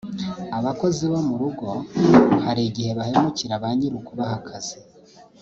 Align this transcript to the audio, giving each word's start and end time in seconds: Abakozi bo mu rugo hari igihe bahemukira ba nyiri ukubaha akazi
Abakozi 0.57 1.03
bo 1.11 1.19
mu 1.27 1.35
rugo 1.41 1.69
hari 2.45 2.61
igihe 2.69 2.91
bahemukira 2.99 3.61
ba 3.63 3.69
nyiri 3.77 3.95
ukubaha 4.01 4.33
akazi 4.39 4.75